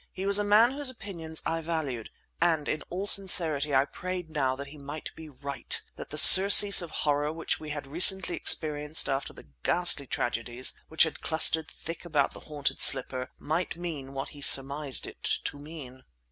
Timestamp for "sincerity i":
3.05-3.85